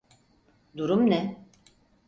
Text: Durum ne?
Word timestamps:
Durum 0.77 1.09
ne? 1.09 1.45